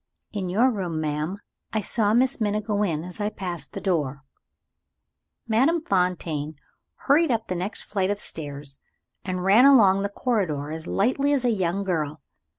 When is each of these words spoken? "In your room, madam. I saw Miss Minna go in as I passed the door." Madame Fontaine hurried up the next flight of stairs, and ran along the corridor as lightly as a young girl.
"In 0.33 0.49
your 0.49 0.71
room, 0.71 0.99
madam. 0.99 1.37
I 1.73 1.81
saw 1.81 2.15
Miss 2.15 2.41
Minna 2.41 2.59
go 2.59 2.81
in 2.81 3.03
as 3.03 3.21
I 3.21 3.29
passed 3.29 3.73
the 3.73 3.79
door." 3.79 4.23
Madame 5.47 5.79
Fontaine 5.83 6.55
hurried 7.05 7.29
up 7.29 7.45
the 7.45 7.53
next 7.53 7.83
flight 7.83 8.09
of 8.09 8.19
stairs, 8.19 8.79
and 9.23 9.43
ran 9.43 9.65
along 9.65 10.01
the 10.01 10.09
corridor 10.09 10.71
as 10.71 10.87
lightly 10.87 11.33
as 11.33 11.45
a 11.45 11.51
young 11.51 11.83
girl. 11.83 12.19